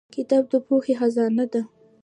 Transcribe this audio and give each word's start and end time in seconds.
•کتاب 0.15 0.43
د 0.51 0.53
پوهې 0.65 0.93
خزانه 0.99 1.45
ده. 1.51 1.61